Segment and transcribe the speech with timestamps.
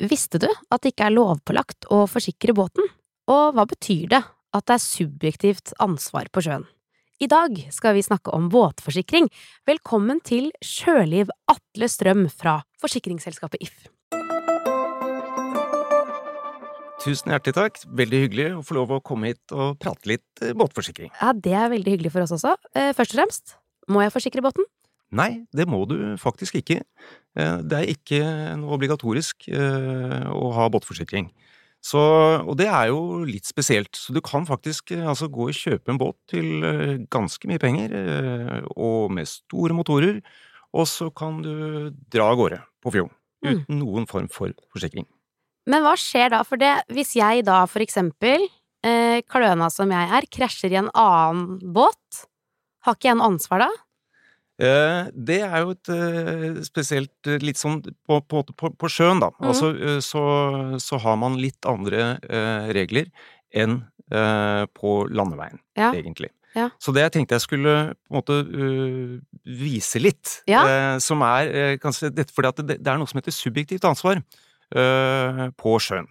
[0.00, 2.86] Visste du at det ikke er lovpålagt å forsikre båten?
[3.28, 6.64] Og hva betyr det at det er subjektivt ansvar på sjøen?
[7.20, 9.28] I dag skal vi snakke om båtforsikring.
[9.68, 13.76] Velkommen til Sjøliv Atle Strøm fra forsikringsselskapet If.
[17.04, 17.84] Tusen hjertelig takk.
[18.00, 21.12] Veldig hyggelig å få lov å komme hit og prate litt eh, båtforsikring.
[21.20, 22.56] Ja, det er veldig hyggelig for oss også.
[22.72, 23.56] Eh, først og fremst,
[23.92, 24.64] må jeg forsikre båten?
[25.16, 26.80] Nei, det må du faktisk ikke.
[27.38, 28.20] Eh, det er ikke
[28.60, 31.30] noe obligatorisk å ha båtforsikring.
[31.80, 32.00] Så,
[32.44, 36.00] og det er jo litt spesielt, så du kan faktisk altså, gå og kjøpe en
[36.00, 36.60] båt til
[37.08, 37.94] ganske mye penger,
[38.76, 40.18] og med store motorer,
[40.76, 43.80] og så kan du dra av gårde på fjorden uten mm.
[43.80, 45.06] noen form for forsikring.
[45.70, 48.46] Men hva skjer da, for det, hvis jeg da for eksempel,
[48.86, 52.24] eh, kløna som jeg er, krasjer i en annen båt,
[52.86, 53.70] har ikke jeg noe ansvar da?
[54.60, 59.30] Eh, det er jo et eh, spesielt eh, litt sånn på, på, på, sjøen, da.
[59.38, 59.46] Mm.
[59.48, 59.70] Altså
[60.04, 60.24] så,
[60.82, 62.18] så, har man litt andre
[62.74, 63.08] regler
[63.50, 63.80] enn
[64.74, 65.92] på landeveien, ja.
[65.94, 66.32] egentlig.
[66.56, 66.66] Ja.
[66.82, 69.12] Så det jeg tenkte jeg skulle på en måte uh,
[69.46, 70.64] vise litt, ja.
[70.66, 73.86] uh, som er uh, kanskje dette fordi at det, det, er noe som heter subjektivt
[73.86, 74.22] ansvar.
[74.70, 76.06] På sjøen.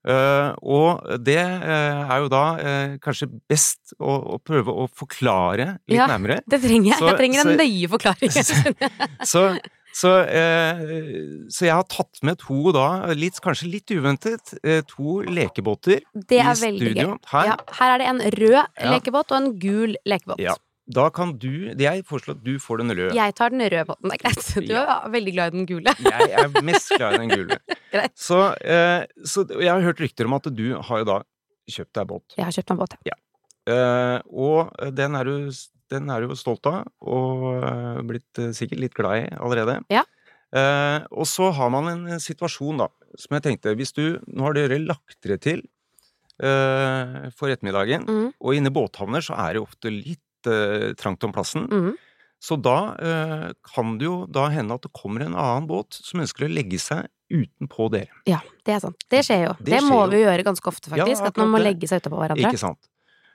[0.00, 5.74] Uh, og det uh, er jo da uh, kanskje best å, å, prøve å forklare
[5.84, 6.38] litt ja, nærmere.
[6.48, 7.00] det trenger jeg.
[7.02, 8.32] Så, jeg trenger en så, nøye forklaring.
[9.32, 9.42] så,
[9.92, 10.14] så,
[11.52, 14.54] så, jeg har tatt med to da, litt, kanskje litt uventet,
[14.88, 17.12] to lekebåter det er i veldig studio.
[17.12, 17.30] Gøy.
[17.34, 17.52] Her.
[17.52, 18.66] Ja, her er det en rød ja.
[18.94, 20.40] lekebåt og en gul lekebåt.
[20.40, 20.56] Ja.
[20.90, 23.14] Da kan du Jeg foreslår at du får den røde.
[23.16, 24.52] Jeg tar den røde båten, det er greit.
[24.66, 24.84] Du ja.
[24.96, 25.94] er veldig glad i den gule.
[26.04, 27.58] jeg er mest glad i den gule.
[27.94, 28.14] greit.
[28.18, 31.18] Så, eh, så, jeg har hørt rykter om at du har jo da
[31.70, 32.38] kjøpt deg båt.
[32.38, 33.14] Jeg har kjøpt meg båt, ja.
[33.14, 33.18] ja.
[33.70, 35.50] Eh, og den er, du,
[35.92, 39.80] den er du stolt av, og eh, blitt eh, sikkert litt glad i allerede.
[39.92, 40.04] Ja.
[40.50, 44.56] Eh, og så har man en situasjon, da, som jeg tenkte Hvis du Nå har
[44.56, 45.60] dere lagt dere til
[46.42, 48.26] eh, for ettermiddagen, mm.
[48.34, 51.66] og inne i båthavner så er det ofte litt uh, trangt om plassen.
[51.68, 51.98] Mm.
[52.40, 56.22] Så da uh, kan det jo da hende at det kommer en annen båt som
[56.24, 58.14] ønsker å legge seg utenpå dere.
[58.28, 59.04] Ja, det er sant.
[59.12, 59.50] Det skjer jo.
[59.60, 60.12] Det, det må jo.
[60.14, 61.20] vi gjøre ganske ofte, faktisk.
[61.20, 62.48] Ja, at man må legge seg utapå hverandre.
[62.48, 62.80] Ikke sant.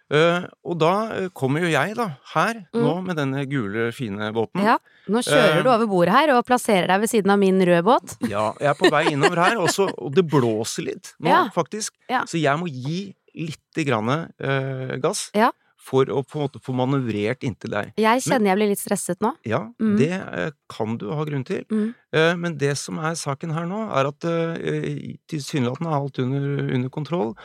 [0.05, 0.91] Uh, og da
[1.33, 2.77] kommer jo jeg, da, her mm.
[2.77, 4.61] nå med denne gule, fine båten.
[4.61, 4.75] Ja,
[5.09, 7.81] Nå kjører uh, du over bordet her og plasserer deg ved siden av min røde
[7.85, 8.17] båt.
[8.29, 11.43] Ja, jeg er på vei innover her, også, og det blåser litt nå, ja.
[11.53, 11.93] faktisk.
[12.09, 12.21] Ja.
[12.29, 15.27] Så jeg må gi lite grann uh, gass.
[15.37, 15.53] Ja
[15.85, 17.91] for å på en måte få manøvrert inntil deg.
[18.01, 19.31] Jeg kjenner men, jeg blir litt stresset nå.
[19.47, 19.93] Ja, mm.
[19.99, 21.61] det eh, kan du ha grunn til.
[21.69, 21.91] Mm.
[22.17, 26.47] Eh, men det som er saken her nå, er at eh, tilsynelatende er alt under,
[26.65, 27.35] under, kontroll.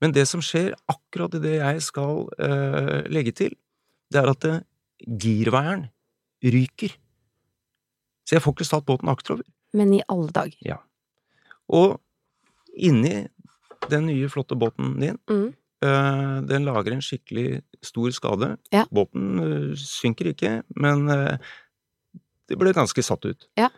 [0.00, 3.52] Men det som skjer akkurat i det jeg skal uh, legge til,
[4.08, 4.62] det er at uh,
[5.04, 5.90] girveieren
[6.40, 6.94] ryker.
[8.24, 9.44] Så jeg får ikke satt båten akterover.
[9.76, 10.56] Men i alle dager.
[10.64, 10.78] Ja.
[11.68, 11.98] Og
[12.72, 13.26] inni
[13.92, 15.50] den nye, flotte båten din, mm
[15.80, 18.50] den lager en skikkelig stor skade.
[18.74, 18.84] Ja.
[18.92, 21.38] Båten eh, synker ikke, men eh,
[22.50, 23.46] det ble ganske satt ut.
[23.60, 23.70] Ja.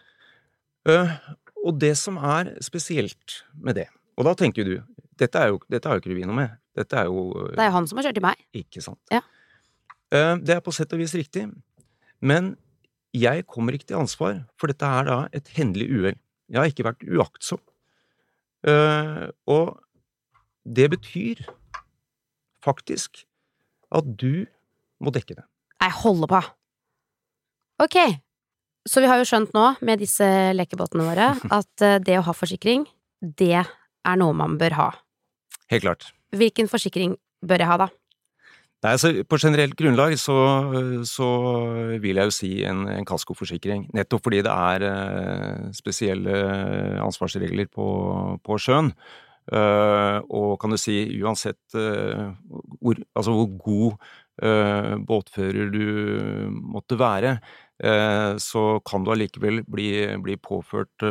[1.62, 3.84] Og det som er spesielt med det
[4.18, 4.72] Og da tenker du
[5.20, 6.56] dette, er jo, dette har jo ikke noe med.
[6.74, 8.40] Dette er jo Det er han som har kjørt til meg.
[8.58, 8.98] Ikke sant.
[9.12, 9.20] Ja.
[10.10, 11.44] Det er på sett og vis riktig.
[12.18, 12.56] Men
[13.14, 16.18] jeg kommer ikke til ansvar, for dette er da et hendelig uhell.
[16.50, 17.62] Jeg har ikke vært uaktsom.
[19.54, 19.78] Og
[20.66, 21.44] det betyr
[22.62, 23.24] faktisk
[23.92, 24.46] at du
[25.02, 25.46] må dekke det.
[25.82, 26.42] Jeg holder på.
[27.82, 27.96] Ok,
[28.88, 32.36] så vi har jo skjønt nå med disse lekebåtene våre at eh, det å ha
[32.36, 32.86] forsikring,
[33.22, 34.90] det er noe man bør ha.
[35.72, 36.12] Helt klart.
[36.36, 37.90] Hvilken forsikring bør jeg ha, da?
[38.82, 40.36] Nei, altså På generelt grunnlag så,
[41.06, 41.28] så
[42.02, 43.86] vil jeg jo si en, en kaskoforsikring.
[43.94, 46.40] Nettopp fordi det er eh, spesielle
[47.04, 47.86] ansvarsregler på,
[48.42, 48.90] på sjøen.
[49.50, 52.30] Uh, og kan du si, uansett uh,
[52.78, 53.96] hvor, altså hvor god
[54.44, 55.82] uh, båtfører du
[56.52, 57.38] måtte være,
[58.38, 59.88] så kan du allikevel bli,
[60.22, 61.02] bli påført,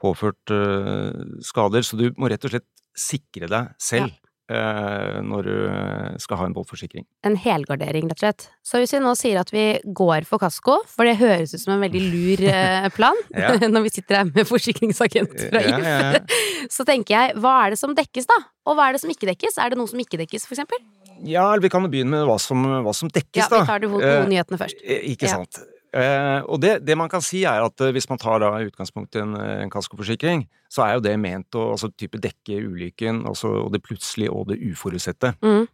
[0.00, 0.52] påført
[1.44, 1.84] skader.
[1.84, 2.64] Så du må rett og slett
[2.96, 4.14] sikre deg selv.
[4.14, 4.23] Ja.
[4.44, 7.06] Eh, når du eh, skal ha en båtforsikring.
[7.24, 8.44] En helgardering, rett og slett.
[8.60, 11.72] Så hvis vi nå sier at vi går for kasko, for det høres ut som
[11.72, 13.16] en veldig lur eh, plan
[13.72, 17.72] når vi sitter her med forsikringsagent fra IF, ja, ja, så tenker jeg hva er
[17.72, 18.36] det som dekkes, da?
[18.68, 19.56] Og hva er det som ikke dekkes?
[19.64, 20.84] Er det noe som ikke dekkes, for eksempel?
[21.24, 23.62] Ja, vi kan begynne med hva som, hva som dekkes, da.
[23.62, 24.84] Ja, vi tar de gode nyhetene først.
[25.08, 25.64] Ikke sant.
[25.94, 28.66] Eh, og det, det, man kan si er at eh, hvis man tar da i
[28.66, 30.42] en, eh, en kaskoforsikring,
[30.72, 34.48] så er jo det ment å altså, type dekke ulykken, altså, og det plutselige og
[34.50, 35.36] det uforutsette.
[35.44, 35.68] Mm.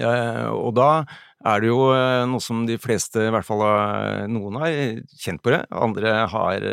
[0.00, 1.04] Eh, og da
[1.46, 1.82] er det jo
[2.30, 3.60] noe som de fleste, i hvert fall
[4.32, 4.72] noen har
[5.20, 6.64] kjent på det, andre har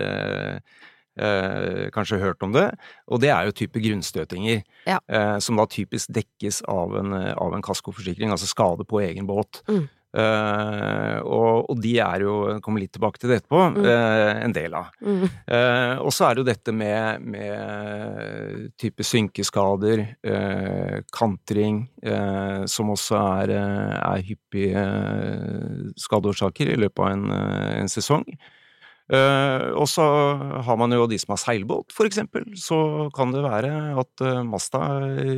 [1.20, 2.70] eh, kanskje hørt om det.
[3.12, 4.98] Og det er jo type grunnstøtinger, Ja.
[5.12, 9.62] eh, som da typisk dekkes av en, av en kaskoforsikring, altså skade på egen båt.
[9.68, 9.86] Mm.
[10.14, 13.80] Eh, og, og de er jo, kommer litt tilbake til det etterpå, Mm.
[13.82, 14.92] uh, en del av.
[15.02, 15.24] Mm.
[15.50, 20.04] Uh, og så er det jo dette med, med type synkeskader,
[21.14, 21.86] kantring,
[22.70, 24.84] som også er, er hyppige
[26.04, 27.26] skadeårsaker i løpet av en,
[27.84, 28.26] en sesong.
[29.14, 30.06] Og så
[30.66, 32.46] har man jo de som har seilbåt, for eksempel.
[32.60, 33.72] Så kan det være
[34.02, 34.82] at masta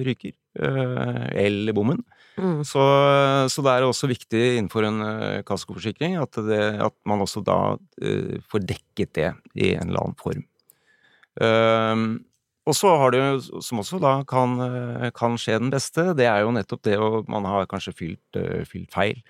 [0.06, 0.36] ryker.
[0.56, 2.04] eller bommen.
[2.36, 2.64] Mm.
[2.68, 2.84] Så,
[3.52, 7.60] så det er også viktig innenfor en eh, kaskoforsikring at, det, at man også da
[7.80, 10.44] uh, får dekket det i en eller annen form.
[11.44, 12.26] Ehm,
[12.66, 16.26] og så har det jo, som også da kan, eh, kan skje den beste, det
[16.26, 19.22] er jo nettopp det å man har kanskje fylt, uh, fylt feil.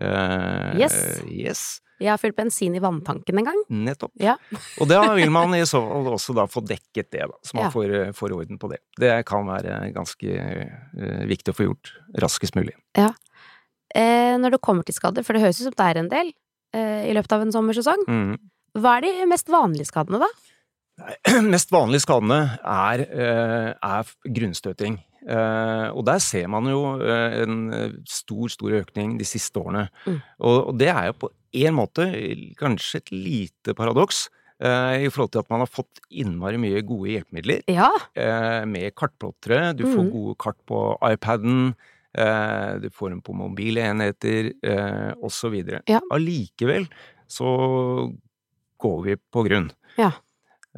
[0.00, 0.94] Eh, Yes.
[1.28, 1.64] yes.
[2.02, 3.60] Jeg har fylt bensin i vanntanken en gang.
[3.70, 4.12] Nettopp.
[4.20, 4.34] Ja.
[4.82, 7.68] Og da vil man i så fall også da få dekket det, da, så man
[7.68, 7.70] Ja.
[7.70, 8.80] får, eh, får orden på det.
[8.98, 12.74] Det kan være ganske uh, viktig å få gjort raskest mulig.
[13.94, 16.32] Eh, når det kommer til skader, for det høres ut som det er en del
[16.74, 18.32] eh, i løpet av en sommersesong, mm.
[18.82, 20.30] hva er de mest vanlige skadene da?
[21.54, 25.00] mest vanlige skadene er, eh, er grunnstøting.
[25.24, 27.56] Eh, og der ser man jo eh, en
[28.08, 29.88] stor, stor økning de siste årene.
[30.06, 30.18] Mm.
[30.50, 31.30] Og, det er jo på
[31.64, 32.06] en måte
[32.60, 34.28] kanskje et lite paradoks.
[34.64, 37.88] I forhold til at man har fått innmari mye gode hjelpemidler Ja,
[38.70, 39.72] med kartplottere.
[39.76, 40.10] Du får Mhm.
[40.12, 40.78] gode kart på
[41.10, 41.74] iPaden.
[42.80, 44.52] Du får dem på mobile enheter,
[45.20, 45.58] osv.
[45.90, 45.98] Ja.
[46.14, 46.86] Allikevel
[47.26, 47.50] så
[48.78, 49.68] går vi på grunn.
[49.98, 50.12] Ja.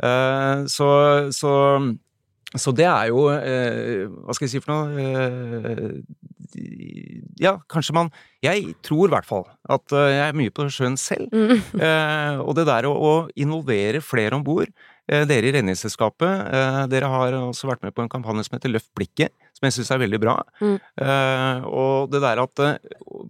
[0.03, 0.89] Eh, så,
[1.33, 1.53] så,
[2.53, 4.93] så det er jo eh, Hva skal jeg si for noe?
[5.01, 5.95] Eh,
[7.41, 8.11] ja, kanskje man
[8.45, 11.33] Jeg tror i hvert fall at jeg er mye på sjøen selv.
[11.33, 11.57] mm.
[11.87, 14.71] Eh, og det der å, å involvere flere om bord
[15.07, 18.89] Dere i Redningsselskapet, eh, dere har også vært med på en kampanje som heter Løft
[18.99, 20.33] blikket, som jeg syns er veldig bra.
[20.59, 20.81] Mm.
[20.99, 22.63] Eh, og det der at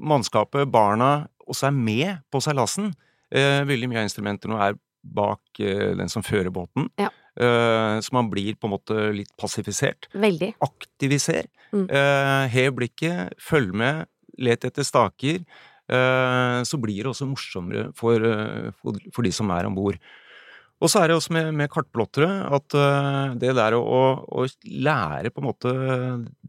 [0.01, 2.95] mannskapet, barna, også er med på seilasen.
[3.29, 4.77] Eh, veldig mye av instrumenter nå er
[5.15, 6.89] bak eh, den som fører båten.
[7.01, 7.11] Ja.
[7.37, 10.09] Eh, så man blir på en måte litt passifisert.
[10.13, 10.55] veldig.
[10.65, 11.49] Aktiviser.
[11.73, 11.87] Mm.
[11.91, 14.07] Eh, hev blikket, følg med,
[14.39, 15.43] let etter staker.
[15.87, 18.19] Så blir det også morsommere for,
[18.83, 20.01] for, de som er om bord.
[20.83, 22.27] Og så er det også med, med kartplottere
[22.57, 22.75] at
[23.39, 23.85] det der å,
[24.27, 25.75] å, lære på en måte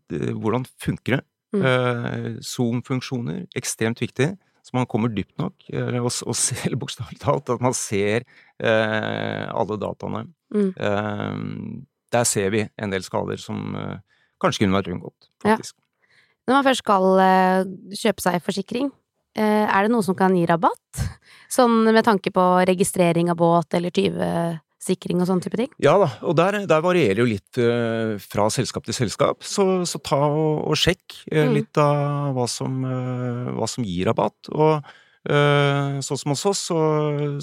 [0.10, 1.22] det, hvordan funker det.
[1.54, 2.42] Mm.
[2.50, 4.32] Zoom-funksjoner, ekstremt viktig.
[4.68, 8.26] Så man kommer dypt nok, eh, og, og ser bokstavelig talt at man ser
[8.60, 10.26] eh, alle dataene.
[10.52, 10.72] Mm.
[10.76, 11.38] Eh,
[12.12, 14.00] der ser vi en del skader som eh,
[14.44, 15.60] kanskje kunne vært unngått, Ja.
[16.48, 17.70] Når man først skal eh,
[18.00, 18.86] kjøpe seg forsikring,
[19.36, 21.02] eh, er det noe som kan gi rabatt?
[21.52, 23.92] Sånn med tanke på registrering av båt eller
[24.88, 25.72] tyvesikring og sånne type ting?
[25.84, 30.00] Ja da, og der, der varierer jo litt eh, fra selskap til selskap, så, så
[30.00, 31.54] ta og, og sjekk eh, Mm.
[31.60, 34.50] litt av hva som, eh, hva som gir rabatt.
[34.52, 34.82] Og
[35.30, 36.80] eh, sånn som hos oss, så,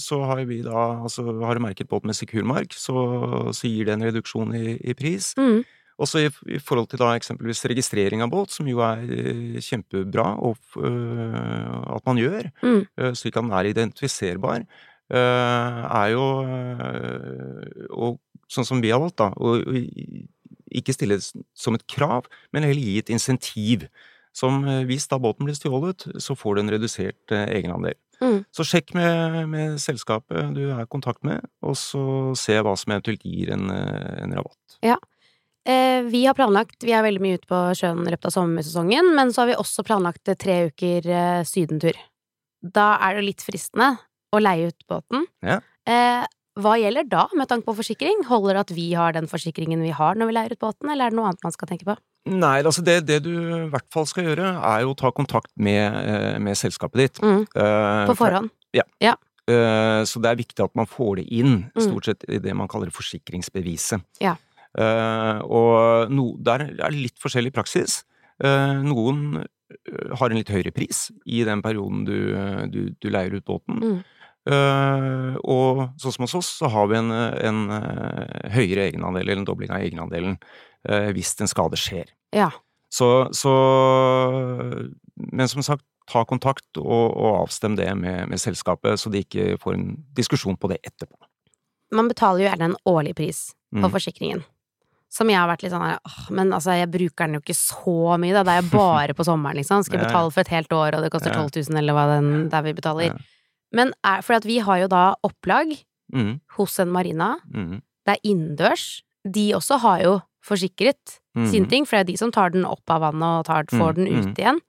[0.00, 4.06] så har vi da altså har merket båt med Sikurmark, så, så gir det en
[4.08, 5.32] reduksjon i, i pris.
[5.38, 5.62] Mm.
[6.02, 9.04] Også i, i forhold til da eksempelvis registrering av båt, som jo er
[9.62, 12.80] kjempebra og, øh, at man gjør, Mm.
[13.14, 14.64] slik at den er identifiserbar,
[15.12, 16.22] er jo
[17.92, 18.16] Og
[18.48, 19.58] sånn som vi har valgt, da, å
[20.74, 23.88] ikke stille som et krav, men heller gi et insentiv.
[24.34, 27.94] Som øh, hvis da båten blir stjålet, så får du en redusert egenandel.
[28.18, 28.40] Mm.
[28.54, 32.94] Så sjekk med, med selskapet du er i kontakt med, og så se hva som
[32.94, 34.78] eventuelt gir en, en rabatt.
[35.64, 39.14] Eh, vi har planlagt, vi er veldig mye ute på sjøen i løpet av sommersesongen,
[39.16, 41.96] men så har vi også planlagt eh, tre uker eh, sydentur.
[42.60, 43.94] Da er det litt fristende
[44.34, 45.26] å leie ut båten.
[45.46, 45.60] Ja.
[45.86, 46.24] Eh,
[46.62, 48.20] hva gjelder da, med tanke på forsikring?
[48.28, 51.08] Holder det at vi har den forsikringen vi har når vi leier ut båten, eller
[51.08, 51.96] er det noe annet man skal tenke på?
[52.30, 55.50] Nei, altså det, det du i hvert fall skal gjøre, er jo å ta kontakt
[55.60, 57.18] med, eh, med selskapet ditt.
[57.20, 57.42] Mm.
[57.52, 58.50] Eh, På forhånd?
[58.74, 61.82] Eh, Så det er viktig at man får det inn, Mm.
[61.84, 64.00] stort sett i det man kaller forsikringsbeviset.
[64.24, 64.36] Ja.
[64.78, 68.04] Eh, Og no, der er det litt forskjellig praksis.
[68.42, 72.16] Eh, Noen eh, har en litt høyere pris i den perioden du,
[72.70, 73.80] du, du leier ut båten.
[73.82, 74.04] Mm.
[74.44, 79.40] Eh, og sånn som hos oss, så har vi en, en uh, høyere egenandel, eller
[79.40, 80.36] en dobling av egenandelen,
[80.90, 82.12] uh, hvis en skade skjer.
[82.36, 82.50] Ja.
[82.92, 83.52] Så, så
[85.14, 89.54] Men som sagt, ta kontakt og, og avstem det med, med selskapet, så de ikke
[89.62, 89.86] får en
[90.16, 91.16] diskusjon på det etterpå.
[91.94, 93.90] Man betaler jo gjerne en årlig pris på Mm.
[93.90, 94.42] forsikringen.
[95.10, 97.56] Som jeg har vært litt sånn her, åh, men altså, jeg bruker den jo ikke
[97.58, 98.42] så mye, da.
[98.46, 99.82] Det er jo bare på sommeren, liksom.
[99.82, 102.28] Skal jeg betale for et helt år, og det koster 12 000, eller hva den
[102.52, 103.08] der vi betaler.
[103.10, 103.33] Ja.
[103.72, 105.76] Men er, for at vi har jo da opplag
[106.12, 109.02] Mm, hos en marina, mm, det er innendørs.
[109.24, 110.12] De også har jo
[110.44, 111.46] forsikret mm.
[111.50, 113.96] sine ting, for det er de som tar den opp av vannet og tar, får
[113.96, 114.36] Mm, den ut mm.
[114.36, 114.60] igjen.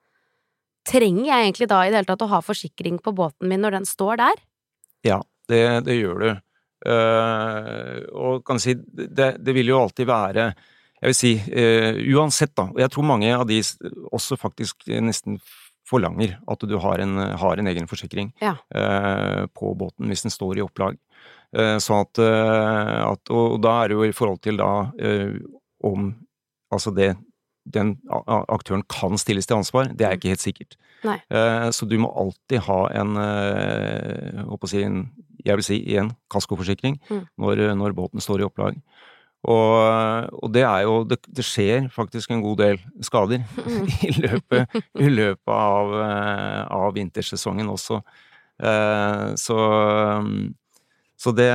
[0.88, 3.80] Trenger jeg egentlig da i det hele tatt å ha forsikring på båten min når
[3.80, 4.42] den står der?
[5.04, 6.30] Ja, det, det gjør du.
[6.86, 10.44] Uh, og kan si, det, det vil jo alltid være
[11.00, 13.58] Jeg vil si, uh, uansett, da, og jeg tror mange av de
[14.14, 15.40] også faktisk nesten
[15.90, 18.56] forlanger at du har en, har en egen forsikring Ja.
[18.74, 20.98] eh, på båten hvis den står i opplag.
[21.56, 25.38] Eh, sånn at, eh, at Og da er det jo i forhold til da eh,
[25.84, 26.16] om
[26.74, 27.16] altså det
[27.66, 27.96] den
[28.28, 30.76] aktøren kan stilles til ansvar, det er ikke helt sikkert.
[31.06, 34.44] Eh, Så du må alltid ha en, eh,
[34.86, 35.10] en
[35.46, 37.28] jeg vil si igjen kaskoforsikring Mm.
[37.40, 38.76] når, når båten står i opplag.
[39.46, 43.90] Og, og det er jo det, det skjer faktisk en god del skader Mm.
[44.10, 48.00] i løpet, i løpet av, eh, av vintersesongen også.
[48.64, 49.58] Eh, Så,
[51.18, 51.52] så det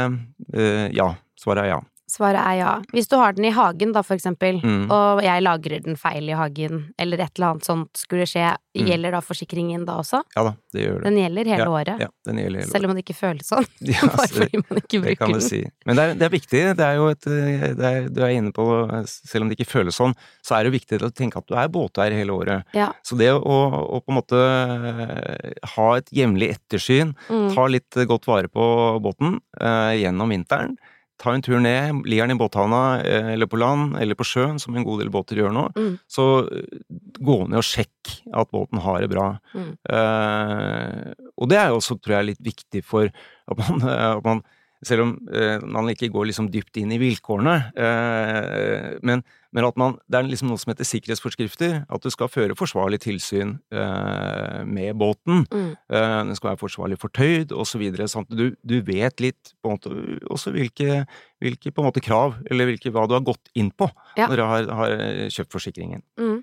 [0.55, 1.15] eh, Ja.
[1.41, 1.79] Svaret er ja.
[2.11, 2.71] Svaret er ja.
[2.93, 4.91] Hvis du har den i hagen da, for eksempel, Mm.
[4.91, 8.87] og jeg lagrer den feil i hagen, eller et eller annet sånt skulle skje, Mm.
[8.87, 10.23] gjelder da forsikringen da også?
[10.37, 11.05] Ja da, det gjør det.
[11.11, 11.99] Den gjelder hele året?
[12.01, 12.71] Ja, den gjelder hele året.
[12.71, 13.67] Selv om det ikke føles sånn?
[13.81, 15.49] Ja, Bare det- fordi man ikke bruker Det kan du den?
[15.49, 15.65] si.
[15.87, 16.63] Men det er, det er viktig.
[16.77, 18.67] Det er jo et eh, det er, Du er inne på,
[19.07, 20.15] selv om det ikke føles sånn,
[20.47, 22.65] så er det viktig å tenke at du er båteier hele året.
[22.75, 22.93] Ja.
[23.03, 27.55] Så det å, å på en måte eh, ha et jevnlig ettersyn, Mm.
[27.55, 28.65] ta litt godt vare på
[29.03, 30.77] båten eh, gjennom vinteren,
[31.21, 34.57] ta en tur ned, ligger den i båthavna eh, eller på land eller på sjøen,
[34.63, 35.99] som en god del båter gjør nå, Mm.
[36.09, 36.79] så eh,
[37.21, 39.27] gå ned og sjekk at båten har det bra.
[39.53, 39.75] Mm.
[39.85, 43.85] Eh, og det er jo også, tror jeg, litt viktig for at man,
[44.17, 44.43] at man
[44.87, 49.23] selv om eh, man ikke går liksom dypt inn i vilkårene, eh, men,
[49.53, 53.03] men at man, det er liksom noe som heter sikkerhetsforskrifter, at du skal føre forsvarlig
[53.05, 55.45] tilsyn eh, med båten.
[55.53, 55.73] Mm.
[55.77, 57.85] Eh, den skal være forsvarlig fortøyd osv.
[58.01, 59.93] Sånn at du, du vet litt på en måte,
[60.33, 61.03] også hvilke,
[61.45, 64.27] hvilke på en måte krav, eller hvilke, hva du har gått inn på Ja.
[64.31, 64.97] når du har, har
[65.31, 66.03] kjøpt forsikringen.
[66.21, 66.41] Mm.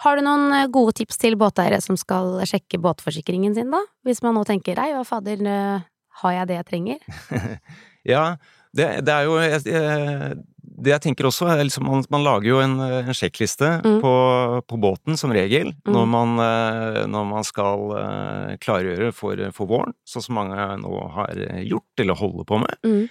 [0.00, 3.82] Har du noen eh, gode tips til båteiere som skal sjekke båtforsikringen sin, da?
[4.06, 5.82] Hvis man nå tenker ei, hva fader, eh,
[6.22, 6.98] har jeg det jeg trenger?
[8.08, 8.36] Ja,
[8.72, 10.36] det, det er jo jeg, jeg,
[10.80, 13.98] Det jeg tenker også, er liksom man, man lager jo en, en sjekkliste Mm.
[14.00, 14.12] på,
[14.64, 15.92] på båten som regel Mm.
[15.92, 20.94] når, man, eh, når man skal eh, klargjøre for, for våren, sånn som mange nå
[21.18, 21.34] har
[21.66, 22.80] gjort eller holder på med.
[22.88, 23.04] Mm.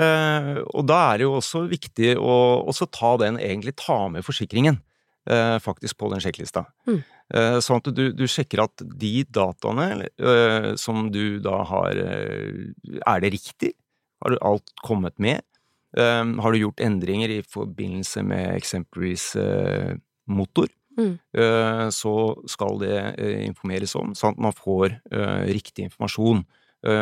[0.00, 2.34] Eh, og da er det jo også viktig å
[2.70, 4.80] også ta den, egentlig ta med forsikringen,
[5.28, 6.64] eh, faktisk på den sjekklista.
[6.88, 7.02] Mm.
[7.30, 12.72] Eh, sånn at du, du sjekker at de dataene eh, som du da har eh,
[13.04, 13.76] Er det riktig?
[14.20, 15.44] Har du alt kommet med?
[15.96, 19.32] Har du gjort endringer i forbindelse med eksempelvis
[20.30, 20.68] motor?
[21.00, 21.16] Mm.
[21.90, 22.12] Så
[22.52, 22.98] skal det
[23.48, 25.00] informeres om, sånn at man får
[25.48, 26.44] riktig informasjon.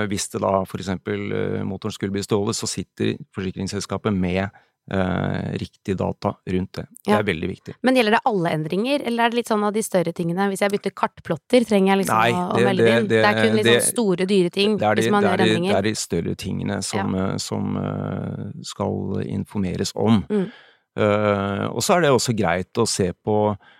[0.08, 1.26] Hvis det da for eksempel
[1.68, 4.47] motoren skulle bli stjålet, så sitter forsikringsselskapet med
[4.90, 6.87] eh, riktig data rundt det.
[7.04, 7.18] Det Ja.
[7.18, 7.75] er veldig viktig.
[7.83, 10.49] Men gjelder det alle endringer, eller er det litt sånn av de større tingene?
[10.49, 13.09] Hvis jeg bytter kartplotter, trenger jeg liksom Nei, å, å melde det det- inn?
[13.09, 15.61] Det, er kun litt sånn store, dyre ting Det de, hvis man gjør er de,
[15.61, 17.37] det er de større tingene som, ja.
[17.38, 20.25] som eh, skal informeres om.
[20.28, 20.50] Mm.
[20.99, 23.35] Uh, og så er det også greit å se på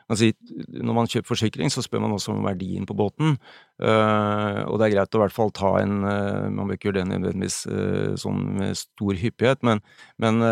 [0.07, 0.29] altså,
[0.71, 3.38] Når man kjøper forsikring, så spør man også om verdien på båten.
[3.79, 6.89] Eh, og det er greit å i hvert fall ta en uh, Man bør ikke
[6.89, 9.79] gjøre det nødvendigvis uh, sånn med stor hyppighet, men,
[10.19, 10.43] men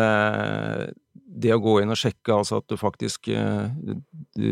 [1.11, 4.47] det å gå inn og sjekke altså at du faktisk du,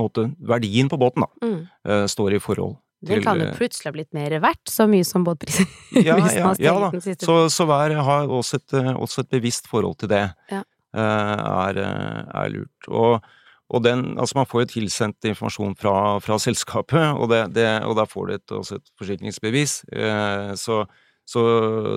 [0.00, 2.06] måte, Verdien på båten da, Mm.
[2.08, 5.68] står i forhold Den kan jo plutselig ha blitt mer verdt, så mye som båtprisen
[6.08, 6.90] ja, ja, har ja da.
[7.20, 10.24] Så, så vær, ha også et, også et bevisst forhold til det.
[10.50, 10.64] Ja.
[10.96, 12.88] er, er lurt.
[12.88, 13.28] Og,
[13.68, 15.94] og den, altså man får jo tilsendt informasjon fra,
[16.24, 19.82] fra selskapet, og, det, det, og da får du et, også et forsikringsbevis.
[19.92, 20.82] eh, så,
[21.28, 21.42] så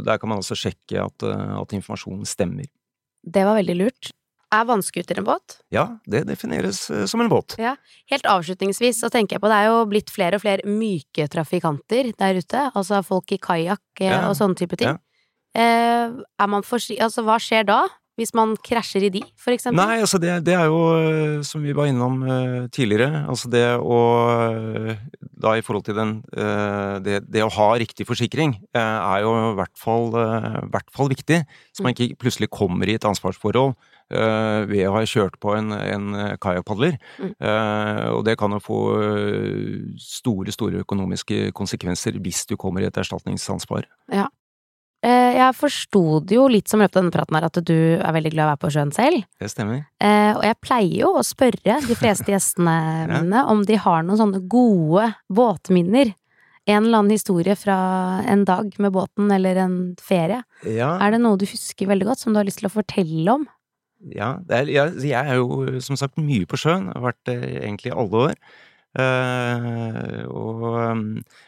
[0.04, 2.68] der kan man også sjekke at, eh, at informasjonen stemmer.
[3.22, 4.12] Det var veldig lurt.
[4.52, 5.62] Er vannskuter en båt?
[5.72, 7.56] Ja, det defineres eh, som en båt.
[8.12, 12.12] Helt avslutningsvis så tenker jeg på, det er jo blitt flere og flere myke trafikanter
[12.20, 15.00] der ute, altså folk i kajakk Ja, og sånne type ting.
[15.56, 17.80] Eh, er man for, Altså, hva skjer da?
[18.22, 19.80] Hvis man krasjer i de, for eksempel?
[19.82, 23.66] Nei, altså det, det er jo, eh, som vi var innom uh, tidligere, altså det
[23.82, 25.00] å eh,
[25.42, 29.32] Da i forhold til den uh, det, det å ha riktig forsikring uh, er jo
[29.34, 30.12] i hvert fall,
[30.70, 31.42] hvert fall viktig.
[31.74, 33.74] Så man ikke plutselig kommer i et ansvarsforhold
[34.12, 36.10] ved å ha kjørt på en, en
[36.44, 36.98] kajakkpadler.
[37.16, 37.30] Mm.
[37.40, 38.80] Uh, og det kan jo få
[40.04, 43.88] store, store økonomiske konsekvenser hvis du kommer i et erstatningsansvar.
[44.12, 44.28] Eh,
[45.10, 48.32] jeg forsto det jo litt som løpet av denne praten her, at du er veldig
[48.36, 49.24] glad i å være på sjøen selv.
[49.42, 49.84] Det stemmer.
[50.04, 52.76] Eh, og jeg pleier jo å spørre de fleste gjestene
[53.16, 56.14] mine om de har noen sånne gode båtminner.
[56.70, 57.78] En eller annen historie fra
[58.30, 60.44] en dag med båten eller en ferie.
[60.70, 63.40] Ja, Er det noe du husker veldig godt, som du har lyst til å fortelle
[63.40, 63.50] om?
[64.10, 66.90] ja, det er, jeg, jeg er jo som sagt mye på sjøen.
[66.90, 68.36] Jeg har vært det egentlig i alle år.
[68.92, 71.04] Uh, og, um,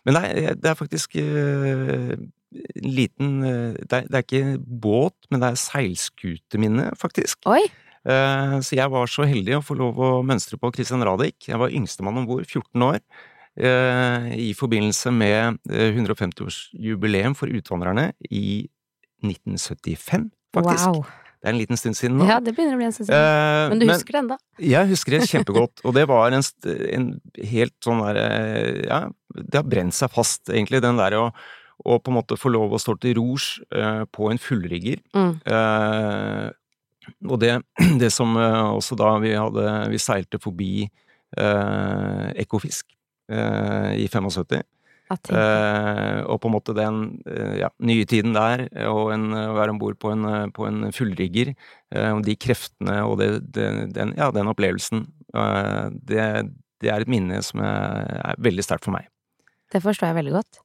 [0.05, 2.29] men det er, det er faktisk eh, en
[2.83, 7.39] liten eh, det er, det er ikke båt, men det er seilskuteminne, faktisk.
[7.49, 7.61] Oi!
[8.03, 11.47] Eh, Så jeg var så heldig å få lov å mønstre på Christian Radich.
[11.47, 12.99] Jeg var yngstemann om bord, 14 år,
[13.57, 18.67] eh, i forbindelse med eh, 150-årsjubileum for Utvandrerne i
[19.23, 20.87] 1975, faktisk.
[20.91, 21.05] Wow.
[21.43, 22.27] Det er en liten stund siden nå.
[22.29, 23.19] Ja, det begynner å bli en stund siden.
[23.19, 24.37] Eh, Men du husker det enda?
[24.63, 26.45] Jeg husker det kjempegodt, og det var en,
[26.95, 27.07] en
[27.51, 28.27] helt sånn derre
[28.87, 28.99] Ja,
[29.35, 31.27] det har brent seg fast, egentlig, den derre å,
[31.83, 35.01] å på en måte få lov å stå til rors eh, på en fullrigger.
[35.15, 35.33] Mm.
[35.43, 36.49] Eh,
[37.27, 37.57] og det,
[38.01, 42.87] det som eh, også da vi hadde Vi seilte forbi eh, Ekofisk
[43.31, 44.63] eh, i 75.
[45.13, 47.03] Eh, og på en måte den
[47.59, 51.53] ja, nye tiden der, og en, å være om bord på, en, på en fullrigger,
[51.93, 55.05] eh, og de kreftene og det, det, den, ja, den opplevelsen,
[55.37, 56.27] eh, det,
[56.81, 59.09] det er et minne som er, er veldig sterkt for meg.
[59.73, 60.62] Det forstår jeg veldig godt.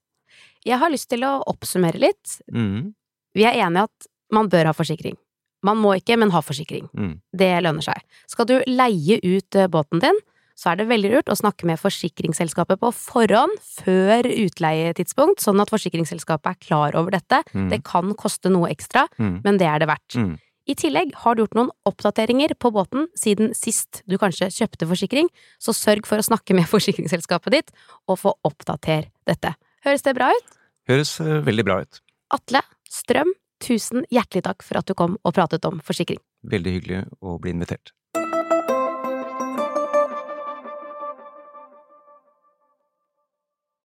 [0.68, 2.38] Jeg har lyst til å oppsummere litt.
[2.52, 2.92] Mm,
[3.36, 5.16] Vi er enige at man bør ha forsikring.
[5.64, 6.88] Man må ikke, men ha forsikring.
[6.94, 8.02] mm, Det lønner seg.
[8.30, 10.18] Skal du leie ut eh, båten din,
[10.58, 15.70] så er det veldig lurt å snakke med forsikringsselskapet på forhånd, før utleietidspunkt, sånn at
[15.70, 17.42] forsikringsselskapet er klar over dette.
[17.54, 20.14] mm, Det kan koste noe ekstra, mm, men det er det verdt.
[20.16, 20.38] mm.
[20.68, 25.30] I tillegg har du gjort noen oppdateringer på båten siden sist du kanskje kjøpte forsikring,
[25.58, 27.70] så sørg for å snakke med forsikringsselskapet ditt
[28.06, 29.54] og få oppdatert dette.
[29.86, 30.57] Høres det bra ut?
[30.88, 32.00] Høres eh, veldig bra ut.
[32.34, 36.20] Atle Strøm, tusen hjertelig takk for at du kom og pratet om forsikring.
[36.48, 37.92] Veldig hyggelig å bli invitert.